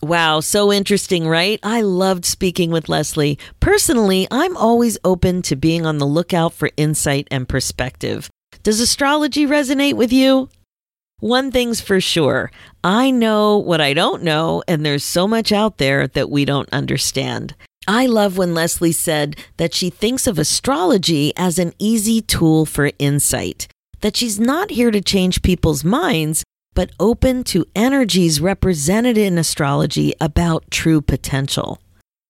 [0.03, 1.59] Wow, so interesting, right?
[1.63, 3.39] I loved speaking with Leslie.
[3.59, 8.29] Personally, I'm always open to being on the lookout for insight and perspective.
[8.61, 10.49] Does astrology resonate with you?
[11.19, 12.51] One thing's for sure
[12.83, 16.69] I know what I don't know, and there's so much out there that we don't
[16.71, 17.55] understand.
[17.87, 22.91] I love when Leslie said that she thinks of astrology as an easy tool for
[22.99, 23.67] insight,
[24.01, 26.43] that she's not here to change people's minds,
[26.75, 31.81] but open to energies represented in astrology about true potential.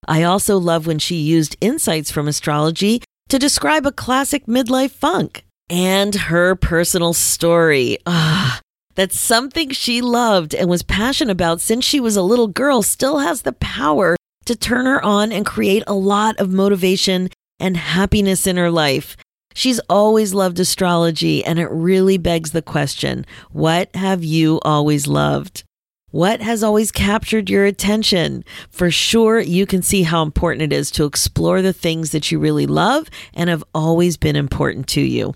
[0.07, 5.43] I also love when she used insights from astrology to describe a classic midlife funk
[5.69, 7.97] and her personal story.
[8.05, 8.61] Ah,
[8.97, 13.19] that's something she loved and was passionate about since she was a little girl still
[13.19, 17.29] has the power to turn her on and create a lot of motivation
[17.59, 19.15] and happiness in her life.
[19.53, 25.63] She's always loved astrology, and it really begs the question what have you always loved?
[26.09, 28.43] What has always captured your attention?
[28.71, 32.39] For sure, you can see how important it is to explore the things that you
[32.39, 35.35] really love and have always been important to you.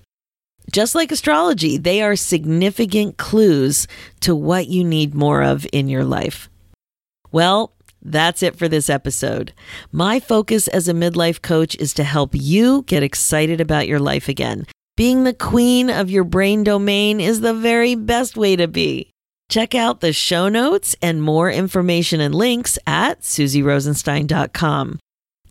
[0.72, 3.88] Just like astrology, they are significant clues
[4.22, 6.50] to what you need more of in your life.
[7.32, 9.54] Well, that's it for this episode.
[9.92, 14.30] My focus as a midlife coach is to help you get excited about your life
[14.30, 14.66] again.
[14.96, 19.12] Being the queen of your brain domain is the very best way to be.
[19.50, 25.00] Check out the show notes and more information and links at suzyrosenstein.com.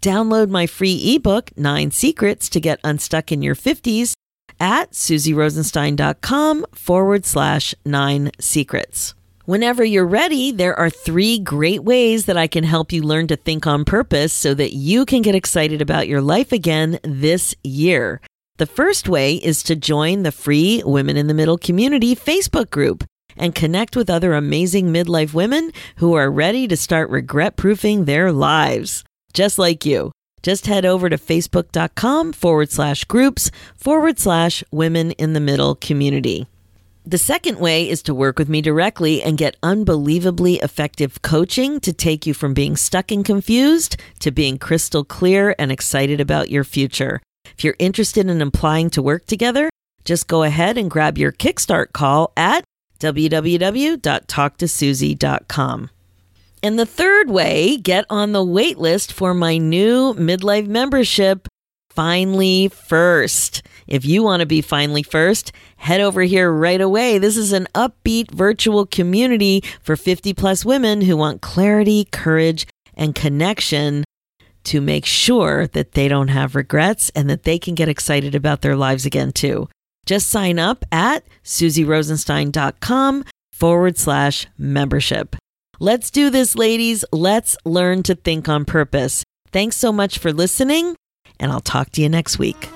[0.00, 4.14] Download my free ebook, Nine Secrets to Get Unstuck in Your 50s,
[4.60, 9.14] at suzyrosenstein.com forward slash nine secrets.
[9.46, 13.36] Whenever you're ready, there are three great ways that I can help you learn to
[13.36, 18.20] think on purpose so that you can get excited about your life again this year.
[18.58, 23.02] The first way is to join the free Women in the Middle Community Facebook group
[23.36, 28.30] and connect with other amazing midlife women who are ready to start regret proofing their
[28.30, 29.02] lives,
[29.32, 30.12] just like you.
[30.42, 36.46] Just head over to facebook.com forward slash groups forward slash women in the middle community.
[37.04, 41.92] The second way is to work with me directly and get unbelievably effective coaching to
[41.92, 46.62] take you from being stuck and confused to being crystal clear and excited about your
[46.62, 47.20] future.
[47.56, 49.70] If you're interested in applying to work together,
[50.04, 52.64] just go ahead and grab your Kickstart call at
[53.00, 55.90] www.talktosuzy.com.
[56.62, 61.48] And the third way, get on the wait list for my new midlife membership,
[61.90, 63.62] Finally First.
[63.86, 67.18] If you want to be finally first, head over here right away.
[67.18, 73.14] This is an upbeat virtual community for 50 plus women who want clarity, courage, and
[73.14, 74.04] connection
[74.64, 78.60] to make sure that they don't have regrets and that they can get excited about
[78.60, 79.68] their lives again too.
[80.04, 85.36] Just sign up at suzyrosenstein.com forward slash membership.
[85.82, 87.06] Let's do this, ladies.
[87.10, 89.24] Let's learn to think on purpose.
[89.50, 90.94] Thanks so much for listening,
[91.40, 92.68] and I'll talk to you next week.